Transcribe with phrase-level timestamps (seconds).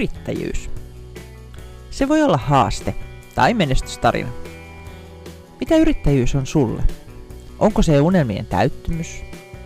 [0.00, 0.70] Yrittäjyys.
[1.90, 2.94] Se voi olla haaste
[3.34, 4.28] tai menestystarina.
[5.60, 6.82] Mitä yrittäjyys on sulle?
[7.58, 9.22] Onko se unelmien täyttymys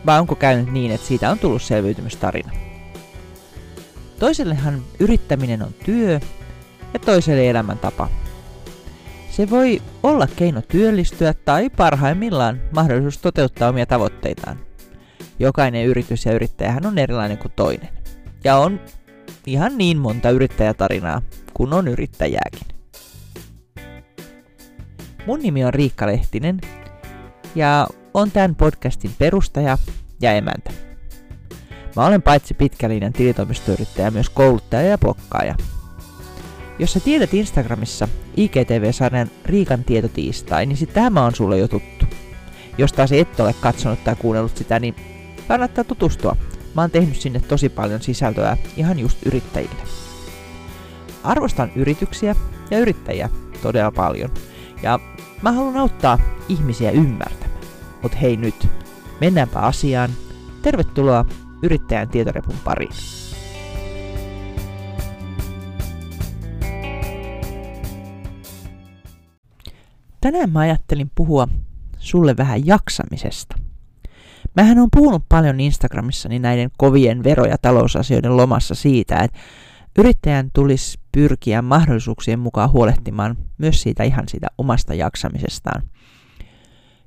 [0.07, 2.53] vai onko käynyt niin, että siitä on tullut selviytymystarina?
[4.19, 6.21] Toisellehan yrittäminen on työ
[6.95, 8.09] ja toiselle elämäntapa.
[9.31, 14.59] Se voi olla keino työllistyä tai parhaimmillaan mahdollisuus toteuttaa omia tavoitteitaan.
[15.39, 17.89] Jokainen yritys ja yrittäjähän on erilainen kuin toinen.
[18.45, 18.81] Ja on
[19.47, 21.23] ihan niin monta yrittäjätarinaa
[21.55, 22.67] kuin on yrittäjääkin.
[25.27, 26.61] Mun nimi on Riikka Lehtinen
[27.55, 29.79] ja on tämän podcastin perustaja
[30.21, 30.71] ja emäntä.
[31.97, 35.55] Mä olen paitsi pitkälinjan tilitoimistoyrittäjä myös kouluttaja ja blokkaaja.
[36.79, 42.07] Jos sä tiedät Instagramissa IGTV-sarjan Riikan tietotiistai, niin sit tämä on sulle jo tuttu.
[42.79, 44.95] Jos taas et ole katsonut tai kuunnellut sitä, niin
[45.49, 46.37] kannattaa tutustua.
[46.75, 49.83] Mä oon tehnyt sinne tosi paljon sisältöä ihan just yrittäjille.
[51.23, 52.37] Arvostan yrityksiä
[52.71, 53.29] ja yrittäjiä
[53.63, 54.31] todella paljon.
[54.83, 54.99] Ja
[55.43, 57.61] mä haluan auttaa ihmisiä ymmärtämään.
[58.03, 58.69] Mut hei nyt,
[59.21, 60.11] mennäänpä asiaan.
[60.63, 61.25] Tervetuloa
[61.63, 62.93] yrittäjän tietorepun pariin.
[70.21, 71.49] Tänään mä ajattelin puhua
[71.99, 73.64] sulle vähän jaksamisesta.
[74.57, 79.39] Mähän on puhunut paljon Instagramissani näiden kovien vero- ja talousasioiden lomassa siitä, että
[79.99, 85.83] yrittäjän tulisi pyrkiä mahdollisuuksien mukaan huolehtimaan myös siitä ihan siitä omasta jaksamisestaan.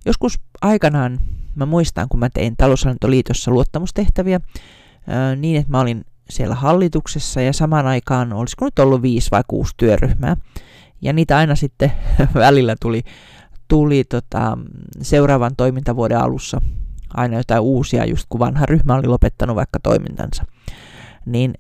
[0.06, 1.20] Joskus aikanaan
[1.56, 4.40] mä muistan, kun mä tein taloushallintoliitossa luottamustehtäviä
[5.36, 9.74] niin, että mä olin siellä hallituksessa ja samaan aikaan olisiko nyt ollut viisi vai kuusi
[9.78, 10.38] työryhmää.
[11.02, 11.92] Ja niitä aina sitten
[12.34, 13.04] välillä tuli,
[13.68, 14.58] tuli tota,
[15.02, 16.62] seuraavan toimintavuoden alussa
[17.14, 20.44] aina jotain uusia, just kun vanha ryhmä oli lopettanut vaikka toimintansa.
[21.26, 21.54] Niin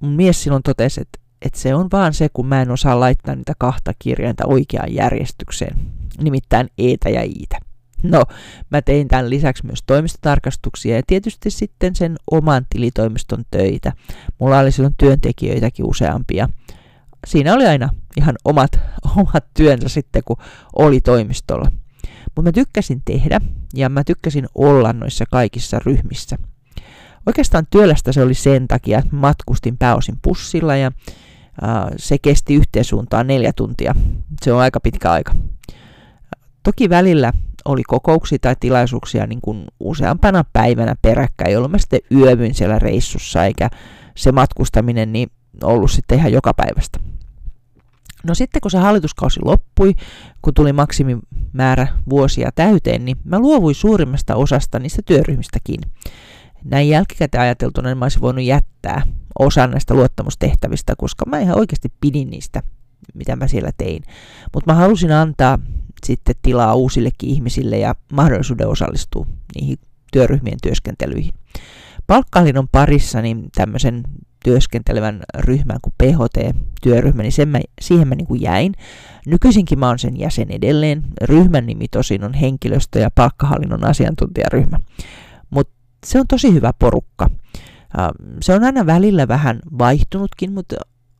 [0.00, 3.34] mun mies silloin totesi, että, että se on vaan se, kun mä en osaa laittaa
[3.34, 5.76] niitä kahta kirjainta oikeaan järjestykseen,
[6.22, 7.58] nimittäin eetä ja iitä.
[8.02, 8.24] No,
[8.70, 13.92] mä tein tämän lisäksi myös toimistotarkastuksia ja tietysti sitten sen oman tilitoimiston töitä.
[14.38, 16.48] Mulla oli silloin työntekijöitäkin useampia.
[17.26, 18.70] Siinä oli aina ihan omat,
[19.16, 20.36] omat työnsä sitten, kun
[20.76, 21.72] oli toimistolla.
[22.40, 23.40] Mutta mä tykkäsin tehdä
[23.74, 26.38] ja mä tykkäsin olla noissa kaikissa ryhmissä.
[27.26, 32.84] Oikeastaan työlästä se oli sen takia, että matkustin pääosin pussilla ja äh, se kesti yhteen
[32.84, 33.94] suuntaan neljä tuntia.
[34.42, 35.34] Se on aika pitkä aika.
[36.62, 37.32] Toki välillä
[37.64, 43.44] oli kokouksia tai tilaisuuksia niin kuin useampana päivänä peräkkäin, jolloin mä sitten yövyin siellä reissussa,
[43.44, 43.70] eikä
[44.16, 45.30] se matkustaminen niin
[45.62, 47.09] ollut sitten ihan joka päivästä.
[48.24, 49.94] No sitten kun se hallituskausi loppui,
[50.42, 55.80] kun tuli maksimimäärä vuosia täyteen, niin mä luovuin suurimmasta osasta niistä työryhmistäkin.
[56.64, 59.02] Näin jälkikäteen ajateltuna niin mä olisin voinut jättää
[59.38, 62.62] osan näistä luottamustehtävistä, koska mä ihan oikeasti pidin niistä,
[63.14, 64.02] mitä mä siellä tein.
[64.54, 65.58] Mutta mä halusin antaa
[66.06, 69.78] sitten tilaa uusillekin ihmisille ja mahdollisuuden osallistua niihin
[70.12, 71.34] työryhmien työskentelyihin.
[72.06, 74.02] Palkkahallinnon parissa niin tämmöisen
[74.44, 78.72] työskentelevän ryhmän kuin PHT-työryhmä, niin sen mä, siihen mä niin kuin jäin.
[79.26, 81.04] Nykyisinkin mä oon sen jäsen edelleen.
[81.22, 84.78] Ryhmän nimi tosin on henkilöstö- ja palkkahallinnon asiantuntijaryhmä.
[85.50, 85.74] Mutta
[86.06, 87.30] se on tosi hyvä porukka.
[88.42, 90.76] Se on aina välillä vähän vaihtunutkin, mutta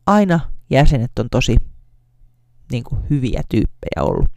[0.06, 1.56] aina jäsenet on tosi
[2.72, 4.30] niin kuin hyviä tyyppejä ollut.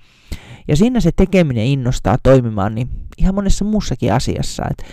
[0.67, 4.63] Ja siinä se tekeminen innostaa toimimaan niin ihan monessa muussakin asiassa.
[4.71, 4.88] Et, ää,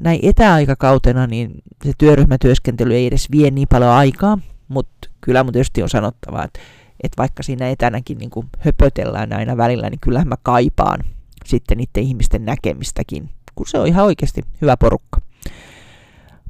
[0.00, 1.50] näin etäaikakautena niin
[1.84, 4.38] se työryhmätyöskentely ei edes vie niin paljon aikaa,
[4.68, 6.60] mutta kyllä mun tietysti on sanottava, että,
[7.02, 11.00] että vaikka siinä etänäkin niin kuin höpötellään aina välillä, niin kyllähän mä kaipaan
[11.44, 15.20] sitten niiden ihmisten näkemistäkin, kun se on ihan oikeasti hyvä porukka.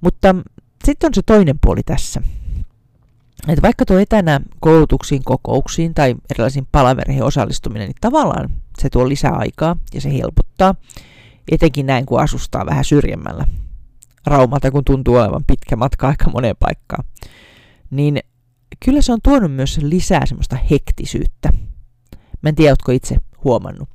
[0.01, 0.35] Mutta
[0.85, 2.23] sitten on se toinen puoli tässä
[3.49, 9.33] että vaikka tuo etänä koulutuksiin, kokouksiin tai erilaisiin palavereihin osallistuminen, niin tavallaan se tuo lisää
[9.33, 10.75] aikaa ja se helpottaa,
[11.51, 13.45] etenkin näin kun asustaa vähän syrjemmällä
[14.27, 17.05] Raumalta, kun tuntuu olevan pitkä matka aika moneen paikkaan.
[17.91, 18.19] Niin
[18.85, 21.53] kyllä se on tuonut myös lisää semmoista hektisyyttä.
[22.43, 23.89] Mä en tiedä, ootko itse huomannut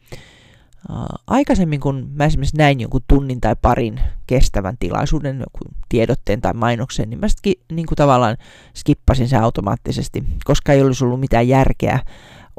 [1.28, 5.60] aikaisemmin, kun mä esimerkiksi näin jonkun tunnin tai parin kestävän tilaisuuden, joku
[5.90, 8.38] tiedotteen tai mainoksen, niin mä sitten niin kuin tavallaan
[8.75, 12.00] skippasin sen automaattisesti, koska ei olisi ollut mitään järkeä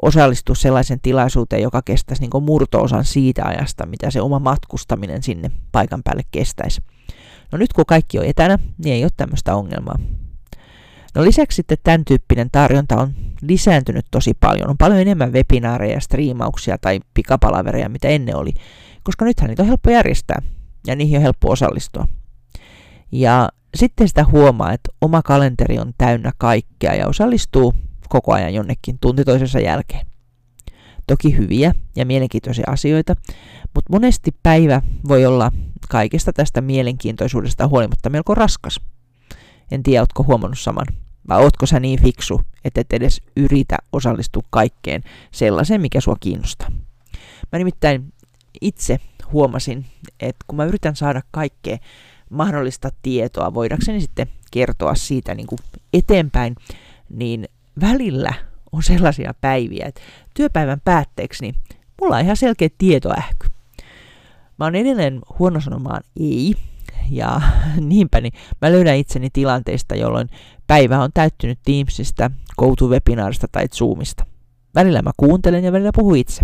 [0.01, 6.03] osallistua sellaisen tilaisuuteen, joka kestäisi niin murto-osan siitä ajasta, mitä se oma matkustaminen sinne paikan
[6.03, 6.81] päälle kestäisi.
[7.51, 9.99] No nyt kun kaikki on etänä, niin ei ole tämmöistä ongelmaa.
[11.15, 14.69] No lisäksi sitten tämän tyyppinen tarjonta on lisääntynyt tosi paljon.
[14.69, 18.53] On paljon enemmän webinaareja, striimauksia tai pikapalavereja, mitä ennen oli,
[19.03, 20.41] koska nythän niitä on helppo järjestää
[20.87, 22.07] ja niihin on helppo osallistua.
[23.11, 27.73] Ja sitten sitä huomaa, että oma kalenteri on täynnä kaikkea ja osallistuu
[28.09, 30.05] koko ajan jonnekin tunti toisensa jälkeen.
[31.07, 33.15] Toki hyviä ja mielenkiintoisia asioita,
[33.75, 35.51] mutta monesti päivä voi olla
[35.89, 38.79] kaikesta tästä mielenkiintoisuudesta huolimatta melko raskas.
[39.71, 40.85] En tiedä, ootko huomannut saman.
[41.29, 46.71] Vai ootko sä niin fiksu, että et edes yritä osallistua kaikkeen sellaiseen, mikä sua kiinnostaa?
[47.51, 48.13] Mä nimittäin
[48.61, 48.99] itse
[49.31, 49.85] huomasin,
[50.19, 51.77] että kun mä yritän saada kaikkea
[52.29, 55.59] mahdollista tietoa, voidakseni sitten kertoa siitä niin kuin
[55.93, 56.55] eteenpäin,
[57.09, 57.47] niin
[57.81, 58.33] välillä
[58.71, 60.01] on sellaisia päiviä, että
[60.33, 61.55] työpäivän päätteeksi niin
[62.01, 63.47] mulla on ihan selkeä tietoähky.
[64.59, 66.55] Mä oon edelleen huono sanomaan ei,
[67.09, 67.41] ja
[67.89, 70.29] niinpä niin mä löydän itseni tilanteista, jolloin
[70.67, 74.25] päivä on täyttynyt Teamsista, GoToWebinarista tai Zoomista.
[74.75, 76.41] Välillä mä kuuntelen ja välillä puhun itse.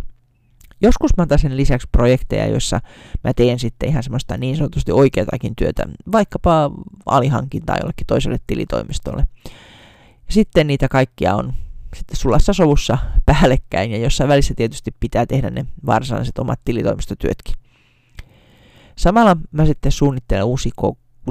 [0.82, 2.80] Joskus mä otan sen lisäksi projekteja, joissa
[3.24, 6.72] mä teen sitten ihan semmoista niin sanotusti oikeatakin työtä, vaikkapa
[7.06, 9.24] alihankintaa jollekin toiselle tilitoimistolle.
[10.30, 11.54] Sitten niitä kaikkia on
[11.96, 17.56] sitten sulassa sovussa päällekkäin ja jossain välissä tietysti pitää tehdä ne varsinaiset omat tilitoimistotyötkin.
[18.98, 20.72] Samalla mä sitten suunnittelen uusia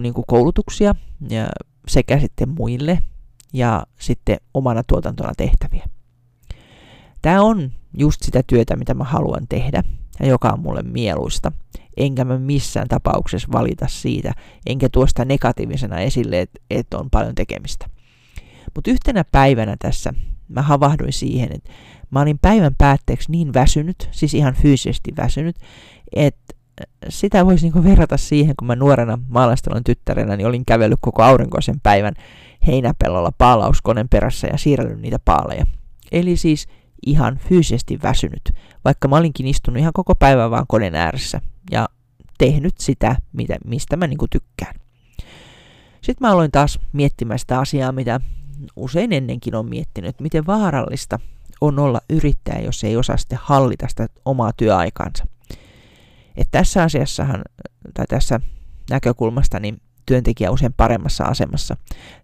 [0.01, 0.95] niin koulutuksia
[1.31, 1.49] ja
[1.89, 2.99] sekä sitten muille
[3.53, 5.87] ja sitten omana tuotantona tehtäviä.
[7.23, 9.83] Tämä on just sitä työtä, mitä mä haluan tehdä
[10.21, 11.53] ja joka on mulle mieluista.
[11.97, 14.33] Enkä mä missään tapauksessa valita siitä,
[14.67, 17.87] enkä tuosta negatiivisena esille, että et on paljon tekemistä.
[18.75, 20.15] Mutta yhtenä päivänä tässä
[20.49, 21.71] mä havahduin siihen, että
[22.11, 25.57] mä olin päivän päätteeksi niin väsynyt, siis ihan fyysisesti väsynyt,
[26.13, 26.55] että
[27.09, 31.81] sitä voisi niinku verrata siihen, kun mä nuorena maalaistelun tyttärenä niin olin kävellyt koko aurinkoisen
[31.81, 32.15] päivän
[32.67, 35.65] heinäpellolla paalauskoneen perässä ja siirrellyt niitä paaleja.
[36.13, 36.67] Eli siis
[37.07, 38.53] ihan fyysisesti väsynyt,
[38.85, 41.41] vaikka mä olinkin istunut ihan koko päivän vaan koneen ääressä
[41.71, 41.89] ja
[42.39, 44.75] tehnyt sitä, mitä, mistä mä niinku tykkään.
[46.01, 48.21] Sitten mä aloin taas miettimään sitä asiaa, mitä
[48.77, 51.19] usein ennenkin on miettinyt, että miten vaarallista
[51.61, 55.27] on olla yrittäjä, jos ei osaa sitten hallita sitä omaa työaikansa.
[56.37, 57.43] Et tässä asiassahan,
[57.95, 58.41] tai tässä
[58.91, 61.77] näkökulmasta, niin työntekijä on usein paremmassa asemassa.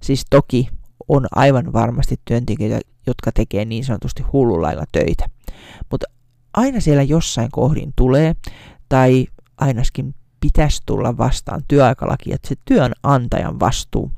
[0.02, 0.69] Siis toki
[1.08, 5.26] on aivan varmasti työntekijöitä, jotka tekee niin sanotusti hullulailla töitä.
[5.90, 6.06] Mutta
[6.55, 8.37] aina siellä jossain kohdin tulee,
[8.88, 9.26] tai
[9.56, 14.12] ainakin pitäisi tulla vastaan työaikalaki, että se työnantajan vastuu.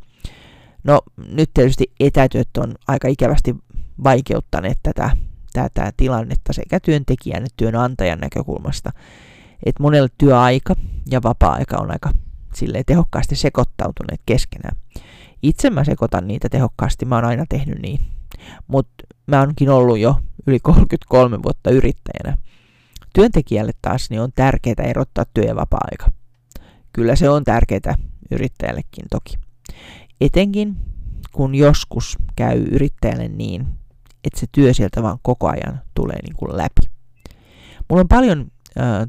[0.85, 3.56] No nyt tietysti etätyöt on aika ikävästi
[4.05, 5.11] vaikeuttaneet tätä,
[5.53, 8.93] tätä tilannetta sekä työntekijän että työnantajan näkökulmasta
[9.67, 10.77] että monella työaika
[11.11, 12.11] ja vapaa-aika on aika
[12.55, 14.77] silleen tehokkaasti sekoittautuneet keskenään.
[15.43, 18.00] Itse mä sekoitan niitä tehokkaasti, mä oon aina tehnyt niin.
[18.67, 20.17] Mutta mä oonkin ollut jo
[20.47, 22.37] yli 33 vuotta yrittäjänä.
[23.12, 26.06] Työntekijälle taas niin on tärkeää erottaa työ- ja vapaa-aika.
[26.93, 27.94] Kyllä se on tärkeää
[28.31, 29.35] yrittäjällekin toki.
[30.21, 30.77] Etenkin
[31.33, 33.67] kun joskus käy yrittäjälle niin,
[34.25, 36.91] että se työ sieltä vaan koko ajan tulee niin kuin läpi.
[37.89, 38.51] Mulla on paljon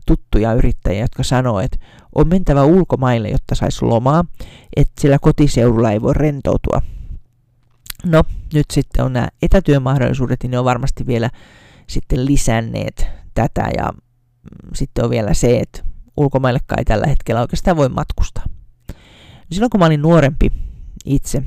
[0.05, 1.77] tuttuja yrittäjiä, jotka sanoo, että
[2.15, 4.25] on mentävä ulkomaille, jotta saisi lomaa,
[4.75, 6.81] että sillä kotiseudulla ei voi rentoutua.
[8.05, 8.23] No,
[8.53, 11.29] nyt sitten on nämä etätyömahdollisuudet, niin ne on varmasti vielä
[11.87, 15.83] sitten lisänneet tätä ja mm, sitten on vielä se, että
[16.17, 18.43] ulkomaillekaan ei tällä hetkellä oikeastaan voi matkustaa.
[19.51, 20.51] Silloin kun mä olin nuorempi
[21.05, 21.43] itse,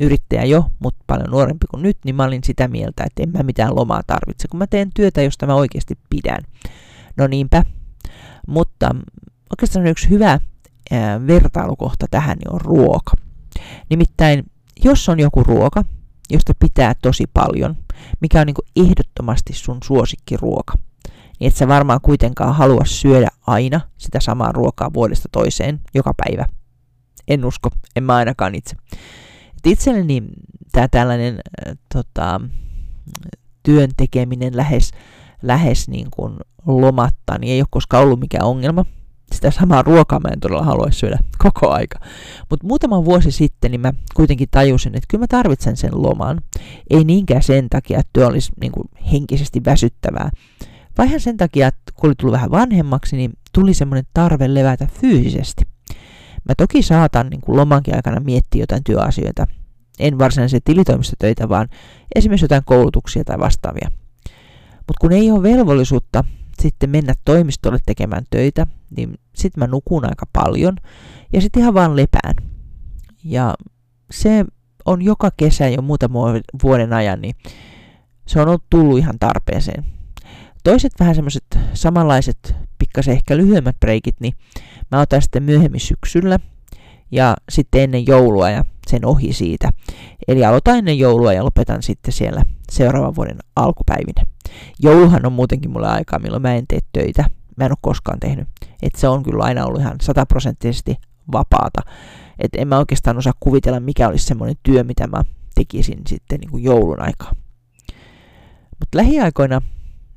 [0.00, 3.42] yrittäjä jo, mutta paljon nuorempi kuin nyt, niin mä olin sitä mieltä, että en mä
[3.42, 6.38] mitään lomaa tarvitse, kun mä teen työtä, josta mä oikeasti pidän.
[7.16, 7.62] No niinpä.
[8.46, 8.94] Mutta
[9.50, 10.40] oikeastaan yksi hyvä
[11.26, 13.12] vertailukohta tähän niin on ruoka.
[13.90, 14.44] Nimittäin,
[14.84, 15.84] jos on joku ruoka,
[16.30, 17.76] josta pitää tosi paljon,
[18.20, 20.74] mikä on niin ehdottomasti sun suosikkiruoka,
[21.40, 26.44] niin et sä varmaan kuitenkaan halua syödä aina sitä samaa ruokaa vuodesta toiseen joka päivä.
[27.28, 28.76] En usko, en mä ainakaan itse.
[29.56, 30.22] Et itselleni
[30.72, 32.40] tämä tällainen äh, tota,
[33.62, 34.90] työn tekeminen lähes,
[35.42, 36.36] lähes niin kuin
[36.66, 38.84] lomatta, niin ei ole koskaan ollut mikään ongelma.
[39.32, 41.98] Sitä samaa ruokaa mä en todella haluaisi syödä koko aika.
[42.50, 46.40] Mutta muutama vuosi sitten niin mä kuitenkin tajusin, että kyllä mä tarvitsen sen loman.
[46.90, 50.30] Ei niinkään sen takia, että työ olisi niin kuin henkisesti väsyttävää,
[50.98, 55.64] vaan sen takia, että kun oli tullut vähän vanhemmaksi, niin tuli semmoinen tarve levätä fyysisesti.
[56.48, 59.46] Mä toki saatan niin kuin lomankin aikana miettiä jotain työasioita.
[59.98, 61.68] En varsinaisia tilitoimistotöitä, vaan
[62.14, 63.90] esimerkiksi jotain koulutuksia tai vastaavia.
[64.76, 66.24] Mutta kun ei ole velvollisuutta
[66.60, 68.66] sitten mennä toimistolle tekemään töitä,
[68.96, 70.76] niin sitten mä nukun aika paljon
[71.32, 72.34] ja sitten ihan vaan lepään.
[73.24, 73.54] Ja
[74.10, 74.44] se
[74.84, 77.34] on joka kesä jo muutaman vuoden ajan, niin
[78.26, 79.84] se on ollut tullut ihan tarpeeseen.
[80.64, 84.34] Toiset vähän semmoiset samanlaiset, pikkasen ehkä lyhyemmät breikit, niin
[84.90, 86.38] mä otan sitten myöhemmin syksyllä.
[87.12, 89.70] ja sitten ennen joulua ja sen ohi siitä.
[90.28, 94.26] Eli aloitan ennen joulua ja lopetan sitten siellä seuraavan vuoden alkupäivinä.
[94.78, 97.24] Jouluhan on muutenkin mulle aikaa, milloin mä en tee töitä.
[97.56, 98.48] Mä en ole koskaan tehnyt.
[98.82, 100.96] Et se on kyllä aina ollut ihan sataprosenttisesti
[101.32, 101.80] vapaata.
[102.38, 105.22] Et en mä oikeastaan osaa kuvitella, mikä olisi semmoinen työ, mitä mä
[105.54, 107.32] tekisin sitten niin kuin joulun aikaa.
[108.80, 109.62] Mutta lähiaikoina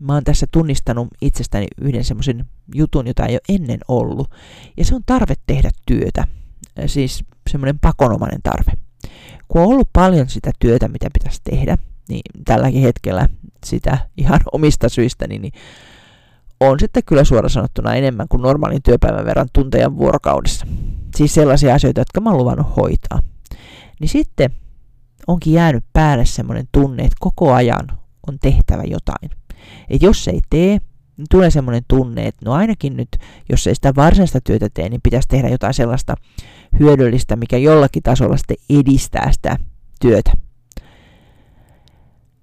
[0.04, 2.46] mä oon tässä tunnistanut itsestäni yhden semmoisen
[2.76, 4.32] jutun, jota ei ole ennen ollut.
[4.78, 6.28] Ja se on tarve tehdä työtä.
[6.86, 8.72] Siis semmoinen pakonomainen tarve.
[9.48, 11.78] Kun on ollut paljon sitä työtä, mitä pitäisi tehdä,
[12.10, 13.30] niin tälläkin hetkellä
[13.66, 15.52] sitä ihan omista syistä, niin,
[16.60, 20.68] on sitten kyllä suora sanottuna enemmän kuin normaalin työpäivän verran tunteja vuorokaudessa.
[21.16, 23.20] Siis sellaisia asioita, jotka mä oon luvannut hoitaa.
[24.00, 24.52] Niin sitten
[25.28, 27.88] onkin jäänyt päälle semmoinen tunne, että koko ajan
[28.28, 29.43] on tehtävä jotain.
[29.90, 30.80] Et jos ei tee,
[31.18, 33.10] niin tulee semmoinen tunne, että no ainakin nyt,
[33.50, 36.16] jos ei sitä varsinaista työtä tee, niin pitäisi tehdä jotain sellaista
[36.80, 39.58] hyödyllistä, mikä jollakin tasolla sitten edistää sitä
[40.02, 40.32] työtä.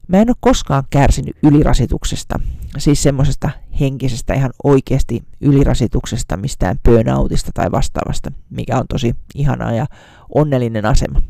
[0.09, 2.41] Mä en ole koskaan kärsinyt ylirasituksesta,
[2.79, 3.51] siis semmoisesta
[3.81, 9.87] henkisestä ihan oikeasti ylirasituksesta, mistään burnoutista tai vastaavasta, mikä on tosi ihana ja
[10.35, 11.23] onnellinen asema.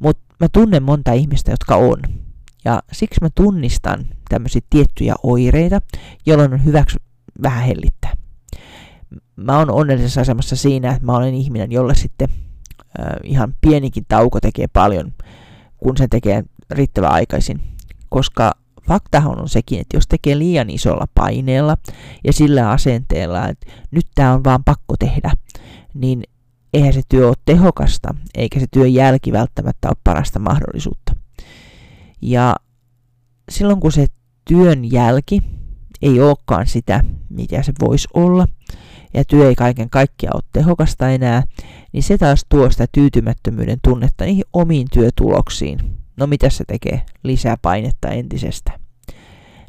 [0.00, 1.96] Mutta mä tunnen monta ihmistä, jotka on.
[2.66, 5.80] Ja siksi mä tunnistan tämmöisiä tiettyjä oireita,
[6.26, 6.98] jolloin on hyväksi
[7.42, 8.12] vähän hellittää.
[9.36, 12.28] Mä oon onnellisessa asemassa siinä, että mä olen ihminen, jolle sitten
[13.00, 15.12] äh, ihan pienikin tauko tekee paljon,
[15.76, 17.60] kun se tekee riittävän aikaisin.
[18.08, 18.52] Koska
[18.88, 21.76] faktahan on sekin, että jos tekee liian isolla paineella
[22.24, 25.32] ja sillä asenteella, että nyt tämä on vaan pakko tehdä,
[25.94, 26.22] niin
[26.74, 31.15] eihän se työ ole tehokasta, eikä se työn jälki välttämättä ole parasta mahdollisuutta.
[32.22, 32.56] Ja
[33.50, 34.06] silloin kun se
[34.44, 35.40] työn jälki
[36.02, 38.46] ei olekaan sitä, mitä se voisi olla,
[39.14, 41.42] ja työ ei kaiken kaikkiaan ole tehokasta enää,
[41.92, 45.78] niin se taas tuo sitä tyytymättömyyden tunnetta niihin omiin työtuloksiin.
[46.16, 47.02] No mitä se tekee?
[47.22, 48.72] Lisää painetta entisestä.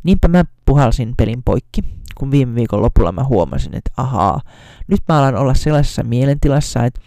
[0.04, 1.84] Niinpä mä puhalsin pelin poikki,
[2.18, 4.42] kun viime viikon lopulla mä huomasin, että ahaa,
[4.88, 7.01] nyt mä alan olla sellaisessa mielentilassa, että,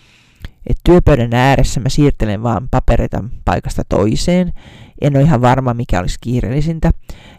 [0.66, 4.52] että työpöydän ääressä mä siirtelen vaan papereita paikasta toiseen,
[5.00, 6.90] en ole ihan varma, mikä olisi kiireellisintä.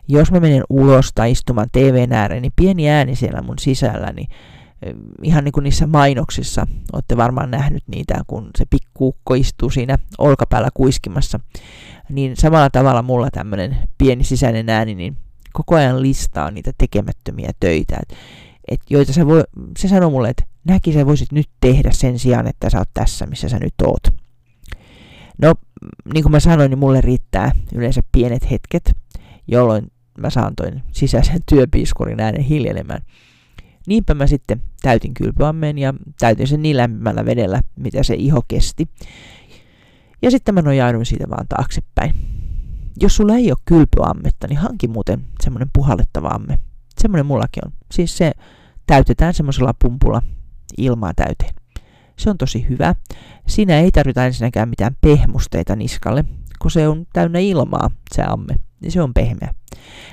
[0.08, 4.28] Jos mä menen ulos tai istumaan TVn ääreen, niin pieni ääni siellä mun sisällä, niin
[5.24, 10.70] ihan niin kuin niissä mainoksissa, olette varmaan nähnyt niitä, kun se pikkuukko istuu siinä olkapäällä
[10.74, 11.40] kuiskimassa,
[12.10, 15.18] niin samalla tavalla mulla tämmöinen pieni sisäinen ääni, niin
[15.54, 18.18] koko ajan listaa niitä tekemättömiä töitä, et,
[18.68, 19.44] et joita se, voi,
[19.78, 23.26] se sanoo mulle, että näki sä voisit nyt tehdä sen sijaan, että sä oot tässä,
[23.26, 24.21] missä sä nyt oot.
[25.42, 25.56] No,
[26.14, 28.92] niin kuin mä sanoin, niin mulle riittää yleensä pienet hetket,
[29.48, 33.02] jolloin mä saan toin sisäisen työpiiskurin äänen hiljelemään.
[33.88, 38.88] Niinpä mä sitten täytin kylpyammeen ja täytin sen niin lämpimällä vedellä, mitä se iho kesti.
[40.22, 42.14] Ja sitten mä nojauduin siitä vaan taaksepäin.
[43.02, 46.60] Jos sulla ei ole kylpyammetta, niin hanki muuten semmoinen puhallettava amme.
[47.00, 47.72] Semmoinen mullakin on.
[47.92, 48.32] Siis se
[48.88, 50.22] täytetään semmoisella pumpulla
[50.78, 51.61] ilmaa täyteen.
[52.22, 52.96] Se on tosi hyvä.
[53.48, 56.26] Siinä ei tarvita ensinnäkään mitään pehmusteita niskalle,
[56.62, 59.54] kun se on täynnä ilmaa, se amme, niin se on pehmeä.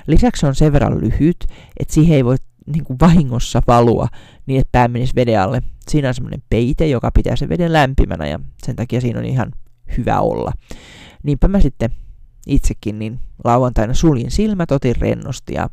[0.06, 1.36] Lisäksi se on sen verran lyhyt,
[1.80, 2.36] että siihen ei voi
[2.66, 4.08] niin kuin vahingossa valua
[4.46, 5.62] niin, että pää menisi veden alle.
[5.88, 9.52] Siinä on semmoinen peite, joka pitää sen veden lämpimänä ja sen takia siinä on ihan
[9.96, 10.52] hyvä olla.
[11.22, 11.90] Niinpä mä sitten
[12.46, 15.70] itsekin niin lauantaina suljin silmät, otin rennosti ja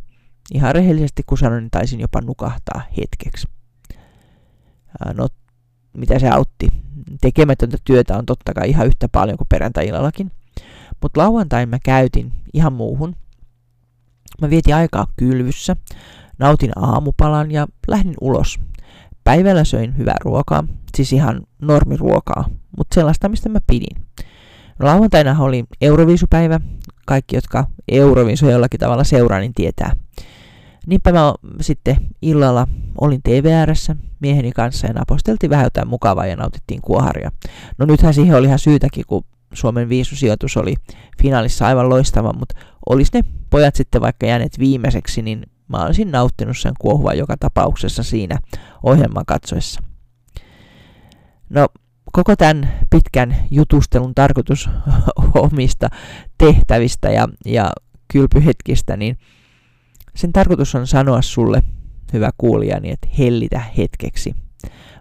[0.53, 3.47] ihan rehellisesti kun sanoin, niin taisin jopa nukahtaa hetkeksi.
[5.13, 5.27] No
[5.95, 6.67] mitä se autti.
[7.21, 10.31] Tekemätöntä työtä on totta kai ihan yhtä paljon kuin perjantai-illallakin.
[11.01, 13.15] Mutta lauantain mä käytin ihan muuhun.
[14.41, 15.75] Mä vietin aikaa kylvyssä,
[16.39, 18.59] nautin aamupalan ja lähdin ulos.
[19.23, 20.63] Päivällä söin hyvää ruokaa,
[20.95, 24.05] siis ihan normiruokaa, mutta sellaista, mistä mä pidin.
[24.79, 26.59] Lauantaina oli Euroviisupäivä.
[27.05, 29.91] Kaikki, jotka Euroviisuja jollakin tavalla seuraa, niin tietää.
[30.85, 32.67] Niinpä mä sitten illalla
[33.01, 37.31] olin TV ääressä mieheni kanssa ja naposteltiin vähän jotain mukavaa ja nautittiin kuoharia.
[37.77, 39.23] No nythän siihen oli ihan syytäkin, kun
[39.53, 40.75] Suomen viisusijoitus oli
[41.21, 42.55] finaalissa aivan loistava, mutta
[42.89, 48.03] olisi ne pojat sitten vaikka jääneet viimeiseksi, niin mä olisin nauttinut sen kuohua joka tapauksessa
[48.03, 48.39] siinä
[48.83, 49.81] ohjelman katsoessa.
[51.49, 51.67] No,
[52.11, 54.69] koko tämän pitkän jutustelun tarkoitus
[55.35, 55.89] omista
[56.37, 57.71] tehtävistä ja, ja
[58.07, 59.17] kylpyhetkistä, niin
[60.15, 61.63] sen tarkoitus on sanoa sulle,
[62.13, 64.35] hyvä kuulijani, että hellitä hetkeksi.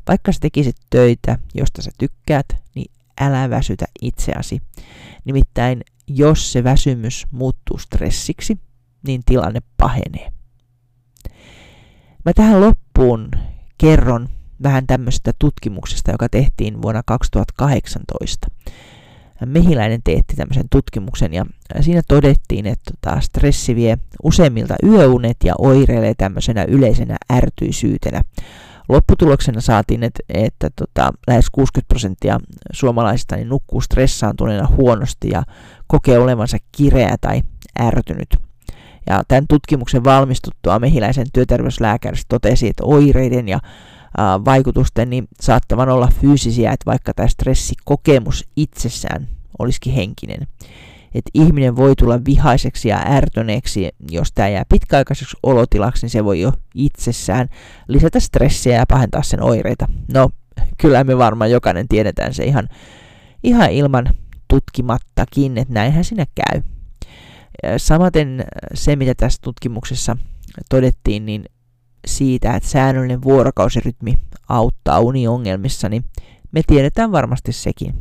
[0.08, 4.60] Vaikka sä tekisit töitä, josta sä tykkäät, niin älä väsytä itseäsi.
[5.24, 8.58] Nimittäin jos se väsymys muuttuu stressiksi,
[9.06, 10.32] niin tilanne pahenee.
[12.24, 13.30] Mä tähän loppuun
[13.78, 14.28] kerron
[14.62, 18.48] vähän tämmöisestä tutkimuksesta, joka tehtiin vuonna 2018.
[19.46, 21.46] Mehiläinen teetti tämmöisen tutkimuksen ja
[21.80, 28.22] siinä todettiin, että tota, stressi vie useimmilta yöunet ja oireilee tämmöisenä yleisenä ärtyisyytenä.
[28.88, 32.40] Lopputuloksena saatiin, että, että tota, lähes 60 prosenttia
[32.72, 35.42] suomalaisista niin nukkuu stressaantuneena huonosti ja
[35.86, 37.42] kokee olevansa kireä tai
[37.80, 38.36] ärtynyt.
[39.06, 43.58] Ja tämän tutkimuksen valmistuttua mehiläisen työterveyslääkäri totesi, että oireiden ja
[44.44, 49.28] vaikutusten niin saattavan olla fyysisiä, että vaikka tämä stressikokemus itsessään
[49.58, 50.46] olisikin henkinen.
[51.14, 56.40] Että ihminen voi tulla vihaiseksi ja ärtyneeksi, jos tämä jää pitkäaikaiseksi olotilaksi, niin se voi
[56.40, 57.48] jo itsessään
[57.88, 59.86] lisätä stressiä ja pahentaa sen oireita.
[60.12, 60.30] No,
[60.78, 62.68] kyllä me varmaan jokainen tiedetään se ihan,
[63.42, 64.14] ihan ilman
[64.48, 66.62] tutkimattakin, että näinhän sinne käy.
[67.76, 68.44] Samaten
[68.74, 70.16] se, mitä tässä tutkimuksessa
[70.70, 71.44] todettiin, niin
[72.06, 74.14] siitä, että säännöllinen vuorokausirytmi
[74.48, 76.04] auttaa uniongelmissa, niin
[76.52, 77.94] me tiedetään varmasti sekin.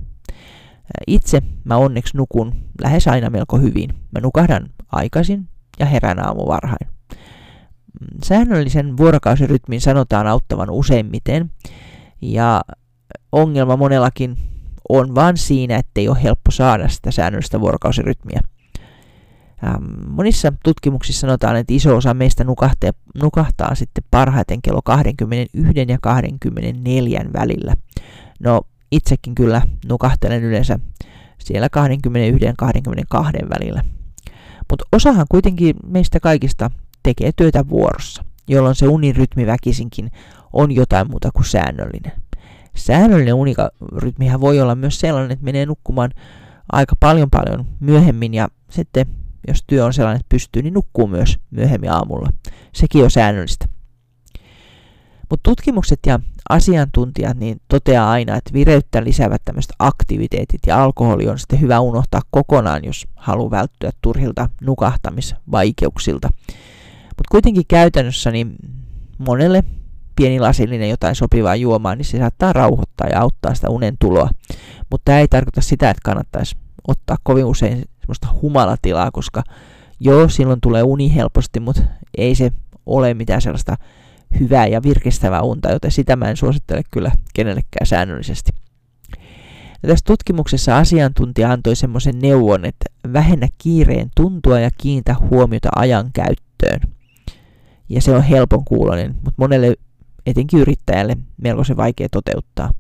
[1.08, 3.90] Itse mä onneksi nukun lähes aina melko hyvin.
[4.12, 6.88] Mä nukahdan aikaisin ja herään aamu varhain.
[8.24, 11.52] Säännöllisen vuorokausirytmin sanotaan auttavan useimmiten,
[12.22, 12.62] ja
[13.32, 14.38] ongelma monellakin
[14.90, 18.40] on vain siinä, ettei ole helppo saada sitä säännöllistä vuorokausirytmiä.
[19.68, 22.92] Ähm, monissa tutkimuksissa sanotaan, että iso osa meistä nukahtaa,
[23.22, 27.76] nukahtaa sitten parhaiten kello 21 ja 24 välillä.
[28.40, 30.80] No itsekin kyllä nukahtelen yleensä
[31.40, 33.84] siellä 21-22 välillä.
[34.70, 36.72] Mutta osahan kuitenkin meistä kaikista
[37.04, 40.12] tekee työtä vuorossa, jolloin se unirytmi väkisinkin
[40.54, 42.12] on jotain muuta kuin säännöllinen.
[42.76, 46.12] Säännöllinen unirytmihän voi olla myös sellainen, että menee nukkumaan
[46.72, 49.06] aika paljon paljon myöhemmin ja sitten
[49.48, 52.30] jos työ on sellainen, että pystyy, niin nukkuu myös myöhemmin aamulla.
[52.74, 53.66] Sekin on säännöllistä.
[55.30, 61.40] Mutta tutkimukset ja asiantuntijat niin toteaa aina, että vireyttä lisäävät tämmöiset aktiviteetit ja alkoholi on
[61.40, 66.30] sitten hyvä unohtaa kokonaan, jos haluaa välttyä turhilta nukahtamisvaikeuksilta.
[67.04, 68.56] Mutta kuitenkin käytännössä niin
[69.18, 69.64] monelle
[70.16, 74.30] pieni lasillinen jotain sopivaa juomaa, niin se saattaa rauhoittaa ja auttaa sitä unen tuloa.
[74.92, 76.56] Mutta tämä ei tarkoita sitä, että kannattaisi
[76.88, 79.44] ottaa kovin usein semmoista humalatilaa, koska
[80.00, 81.82] joo, silloin tulee uni helposti, mutta
[82.18, 82.52] ei se
[82.86, 83.76] ole mitään sellaista
[84.40, 88.52] hyvää ja virkistävää unta, joten sitä mä en suosittele kyllä kenellekään säännöllisesti.
[89.84, 96.10] Ja tässä tutkimuksessa asiantuntija antoi semmoisen neuvon, että vähennä kiireen tuntua ja kiinnitä huomiota ajan
[96.14, 96.94] käyttöön.
[97.90, 99.76] Ja se on helpon kuulonen, mutta monelle
[100.26, 102.72] etenkin yrittäjälle melko se vaikea toteuttaa.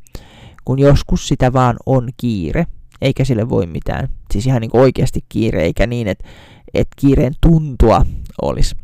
[0.66, 2.68] Kun joskus sitä vaan on kiire,
[3.04, 4.10] eikä sille voi mitään.
[4.32, 6.28] Siis ihan niin oikeasti kiire, eikä niin, että,
[6.74, 8.06] että kiireen tuntua
[8.42, 8.76] olisi.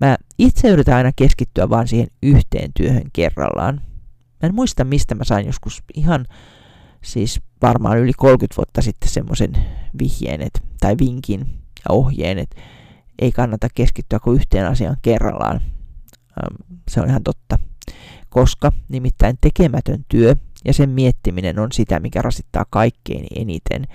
[0.00, 3.80] Mä itse yritän aina keskittyä vaan siihen yhteen työhön kerrallaan.
[4.42, 6.26] Mä en muista, mistä mä sain joskus ihan
[7.04, 9.52] siis varmaan yli 30 vuotta sitten semmoisen
[9.98, 11.40] vihjeen et, tai vinkin
[11.78, 12.60] ja ohjeen, että
[13.18, 15.60] ei kannata keskittyä kuin yhteen asiaan kerrallaan.
[16.90, 17.58] Se on ihan totta.
[18.28, 23.86] Koska nimittäin tekemätön työ ja sen miettiminen on sitä, mikä rasittaa kaikkein eniten.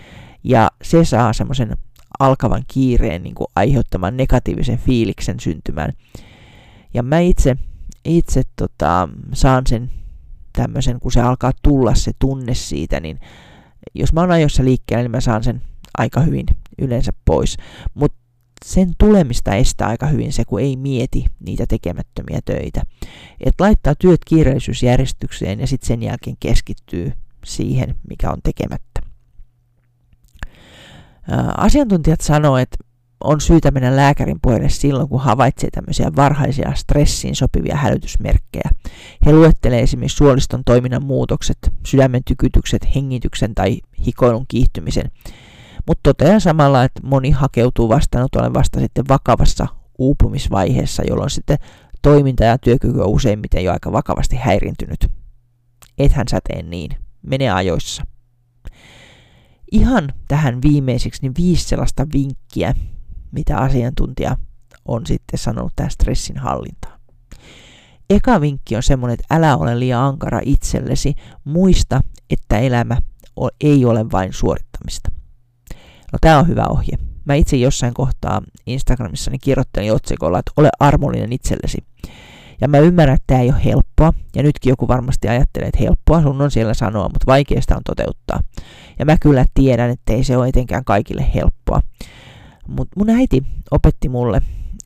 [0.43, 1.77] Ja se saa semmoisen
[2.19, 5.93] alkavan kiireen niin kuin aiheuttaman negatiivisen fiiliksen syntymään.
[6.93, 7.57] Ja mä itse,
[8.05, 9.91] itse tota, saan sen
[10.53, 13.19] tämmöisen, kun se alkaa tulla se tunne siitä, niin
[13.95, 15.61] jos mä oon ajoissa liikkeellä, niin mä saan sen
[15.97, 16.45] aika hyvin
[16.77, 17.57] yleensä pois.
[17.93, 18.17] Mutta
[18.65, 22.81] sen tulemista estää aika hyvin se, kun ei mieti niitä tekemättömiä töitä.
[23.45, 27.13] Et laittaa työt kiireellisyysjärjestykseen ja sitten sen jälkeen keskittyy
[27.45, 29.01] siihen, mikä on tekemättä.
[31.57, 32.77] Asiantuntijat sanoo, että
[33.23, 38.69] on syytä mennä lääkärin puheelle silloin, kun havaitsee tämmöisiä varhaisia stressiin sopivia hälytysmerkkejä.
[39.25, 45.11] He luettelee esimerkiksi suoliston toiminnan muutokset, sydämen tykytykset, hengityksen tai hikoilun kiihtymisen.
[45.87, 51.57] Mutta toteaa samalla, että moni hakeutuu vastaanotolle vasta sitten vakavassa uupumisvaiheessa, jolloin sitten
[52.01, 55.07] toiminta ja työkyky on useimmiten jo aika vakavasti häirintynyt.
[55.97, 56.91] Ethän sä tee niin.
[57.21, 58.03] Mene ajoissa
[59.71, 62.73] ihan tähän viimeiseksi niin viisi sellaista vinkkiä,
[63.31, 64.37] mitä asiantuntija
[64.85, 66.99] on sitten sanonut tästä stressin hallintaan.
[68.09, 71.15] Eka vinkki on semmoinen, että älä ole liian ankara itsellesi.
[71.43, 72.97] Muista, että elämä
[73.61, 75.11] ei ole vain suorittamista.
[76.13, 76.97] No tämä on hyvä ohje.
[77.25, 81.77] Mä itse jossain kohtaa Instagramissani kirjoittelin otsikolla, että ole armollinen itsellesi.
[82.61, 86.21] Ja mä ymmärrän, että tämä ei ole helppoa, ja nytkin joku varmasti ajattelee, että helppoa
[86.21, 88.39] sun on siellä sanoa, mutta vaikeasta on toteuttaa.
[88.99, 91.81] Ja mä kyllä tiedän, että ei se ole etenkään kaikille helppoa.
[92.67, 94.37] Mutta mun äiti opetti mulle,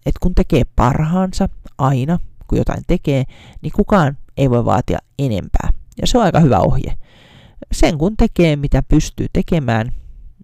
[0.05, 3.23] että kun tekee parhaansa aina, kun jotain tekee,
[3.61, 5.69] niin kukaan ei voi vaatia enempää.
[6.01, 6.93] Ja se on aika hyvä ohje.
[7.71, 9.93] Sen kun tekee, mitä pystyy tekemään,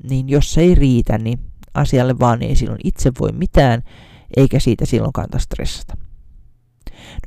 [0.03, 1.39] niin jos se ei riitä, niin
[1.73, 3.83] asialle vaan ei silloin itse voi mitään,
[4.37, 5.97] eikä siitä silloin kannata stressata.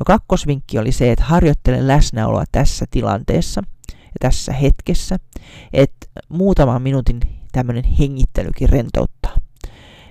[0.00, 5.16] No kakkosvinkki oli se, että harjoittele läsnäoloa tässä tilanteessa ja tässä hetkessä,
[5.72, 7.20] että muutaman minuutin
[7.52, 9.36] tämmöinen hengittelykin rentouttaa.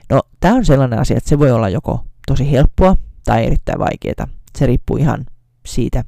[0.09, 4.27] No tämä on sellainen asia, että se voi olla joko tosi helppoa tai erittäin vaikeaa.
[4.57, 5.25] Se riippuu ihan
[5.65, 6.03] siitä,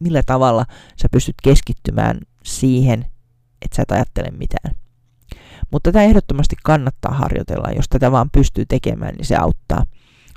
[0.00, 0.66] millä tavalla
[1.02, 3.00] sä pystyt keskittymään siihen,
[3.62, 4.74] että sä et ajattele mitään.
[5.70, 9.84] Mutta tätä ehdottomasti kannattaa harjoitella, jos tätä vaan pystyy tekemään, niin se auttaa.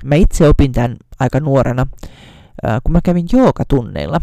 [0.04, 1.86] Mä itse opin tämän aika nuorena,
[2.84, 4.20] kun mä kävin joogatunneilla.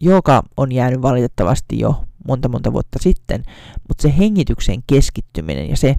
[0.00, 3.42] Jooga on jäänyt valitettavasti jo monta monta vuotta sitten,
[3.88, 5.94] mutta se hengitykseen keskittyminen ja se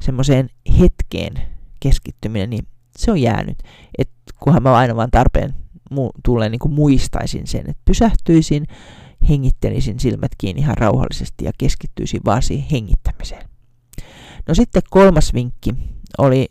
[0.00, 1.34] semmoiseen hetkeen
[1.80, 3.58] keskittyminen, niin se on jäänyt.
[3.98, 5.54] Et kunhan mä aina vaan tarpeen
[5.94, 8.66] mu- tulee niin kuin muistaisin sen, että pysähtyisin,
[9.28, 13.51] hengittelisin silmät kiinni ihan rauhallisesti ja keskittyisin vaan siihen hengittämiseen.
[14.48, 15.74] No sitten kolmas vinkki
[16.18, 16.48] oli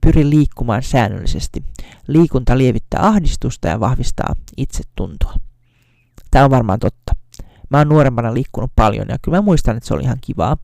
[0.00, 1.64] pyri liikkumaan säännöllisesti.
[2.08, 5.34] Liikunta lievittää ahdistusta ja vahvistaa itsetuntoa.
[6.30, 7.12] Tämä on varmaan totta.
[7.70, 10.56] Mä oon nuorempana liikkunut paljon ja kyllä mä muistan, että se oli ihan kivaa,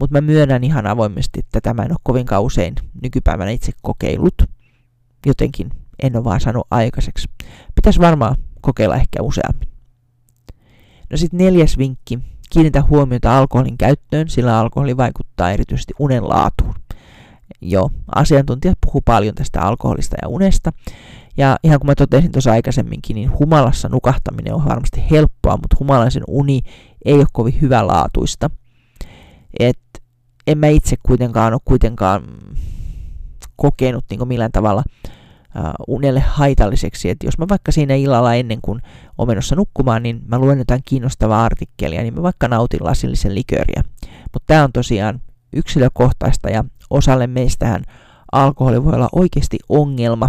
[0.00, 4.42] mutta mä myönnän ihan avoimesti, että tämä en ole kovinkaan usein nykypäivänä itse kokeillut.
[5.26, 5.70] Jotenkin
[6.02, 7.28] en ole vaan saanut aikaiseksi.
[7.74, 9.68] Pitäisi varmaan kokeilla ehkä useammin.
[11.10, 12.18] No sitten neljäs vinkki.
[12.52, 16.74] Kiinnitä huomiota alkoholin käyttöön, sillä alkoholi vaikuttaa erityisesti unen laatuun.
[17.60, 20.72] Joo, asiantuntijat puhuu paljon tästä alkoholista ja unesta.
[21.36, 26.22] Ja ihan kuin mä totesin tuossa aikaisemminkin, niin humalassa nukahtaminen on varmasti helppoa, mutta humalaisen
[26.28, 26.60] uni
[27.04, 28.50] ei ole kovin hyvälaatuista.
[29.60, 29.78] Et
[30.46, 32.22] en mä itse kuitenkaan ole kuitenkaan
[33.56, 34.82] kokenut niin millään tavalla
[35.88, 37.10] unelle haitalliseksi.
[37.10, 38.80] Et jos mä vaikka siinä illalla ennen kuin
[39.18, 43.82] olen menossa nukkumaan, niin mä luen jotain kiinnostavaa artikkelia, niin mä vaikka nautin lasillisen liköriä.
[44.32, 45.20] Mutta tämä on tosiaan
[45.52, 47.82] yksilökohtaista ja osalle meistähän
[48.32, 50.28] alkoholi voi olla oikeasti ongelma.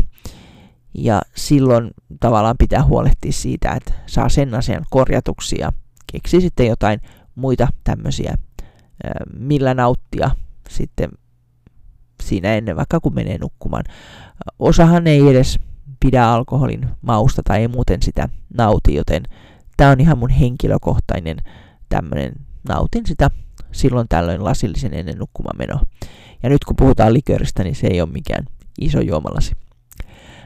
[0.97, 5.71] Ja silloin tavallaan pitää huolehtia siitä, että saa sen asian korjatuksi ja
[6.12, 6.99] keksi sitten jotain
[7.36, 8.36] muita tämmöisiä,
[9.38, 10.31] millä nauttia
[10.69, 11.09] sitten
[12.23, 13.83] siinä ennen, vaikka kun menee nukkumaan.
[14.59, 15.59] Osahan ei edes
[15.99, 19.23] pidä alkoholin mausta tai ei muuten sitä nauti, joten
[19.77, 21.38] tämä on ihan mun henkilökohtainen
[21.89, 22.33] tämmöinen,
[22.69, 23.29] nautin sitä
[23.71, 25.81] silloin tällöin lasillisen ennen nukkumaan menoa.
[26.43, 28.45] Ja nyt kun puhutaan liköristä, niin se ei ole mikään
[28.81, 29.55] iso juomalasi.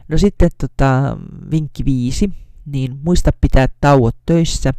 [0.08, 1.18] No sitten tota,
[1.52, 2.34] vinkki viisi,
[2.66, 4.74] niin muista pitää tauot töissä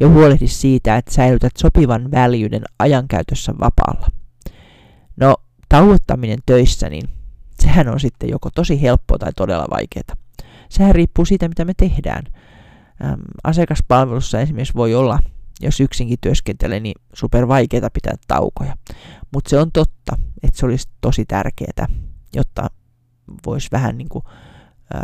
[0.00, 4.08] ja huolehdi siitä, että säilytät sopivan väljyyden ajankäytössä vapaalla.
[5.16, 5.36] No,
[5.74, 7.08] tauottaminen töissä, niin
[7.60, 10.16] sehän on sitten joko tosi helppoa tai todella vaikeaa.
[10.68, 12.24] Sehän riippuu siitä, mitä me tehdään.
[13.04, 15.18] Ähm, asiakaspalvelussa esimerkiksi voi olla,
[15.60, 18.76] jos yksinkin työskentelee, niin super vaikeaa pitää taukoja.
[19.32, 21.86] Mutta se on totta, että se olisi tosi tärkeää,
[22.34, 22.70] jotta
[23.46, 24.24] voisi vähän niin kuin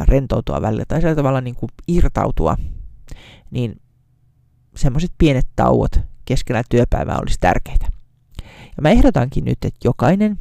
[0.05, 2.57] rentoutua välillä tai sillä tavalla niin kuin irtautua,
[3.51, 3.81] niin
[4.77, 7.87] semmoiset pienet tauot keskellä työpäivää olisi tärkeitä.
[8.77, 10.39] Ja mä ehdotankin nyt, että jokainen,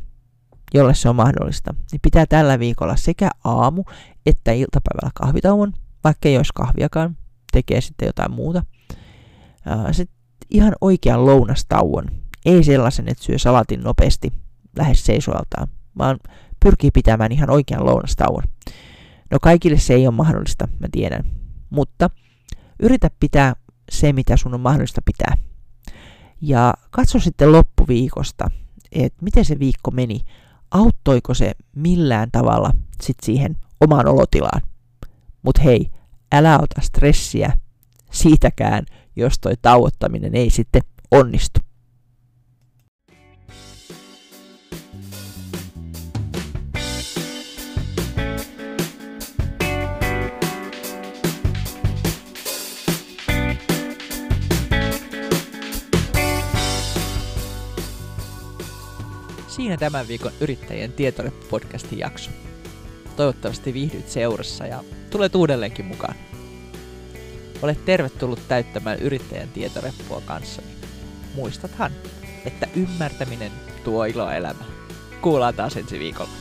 [0.74, 3.84] jolle se on mahdollista, niin pitää tällä viikolla sekä aamu
[4.26, 7.18] että iltapäivällä kahvitauon, vaikka ei olisi kahviakaan,
[7.52, 8.64] tekee sitten jotain muuta.
[9.92, 10.18] Sitten
[10.50, 12.06] ihan oikean lounastauon,
[12.46, 14.32] ei sellaisen, että syö salatin nopeasti
[14.78, 16.20] lähes seisoaltaan, vaan
[16.64, 18.44] pyrkii pitämään ihan oikean lounastauon.
[19.32, 21.24] No kaikille se ei ole mahdollista, mä tiedän,
[21.70, 22.10] mutta
[22.80, 23.56] yritä pitää
[23.92, 25.38] se, mitä sun on mahdollista pitää.
[26.42, 28.52] Ja katso sitten loppuviikosta,
[28.92, 30.22] että miten se viikko meni.
[30.72, 34.62] Auttoiko se millään tavalla sit siihen omaan olotilaan.
[35.42, 35.92] Mutta hei,
[36.32, 37.54] älä ota stressiä
[38.12, 41.60] siitäkään, jos toi tauottaminen ei sitten onnistu.
[59.70, 62.32] Siinä tämän viikon Yrittäjien tietoreppu-podcastin jakso.
[63.16, 66.16] Toivottavasti viihdyt seurassa ja tulet uudelleenkin mukaan.
[67.62, 70.68] Olet tervetullut täyttämään Yrittäjän tietoreppua kanssani.
[71.36, 71.92] Muistathan,
[72.46, 73.52] että ymmärtäminen
[73.84, 74.72] tuo iloa elämään.
[75.22, 76.39] Kuullaan taas ensi viikolla.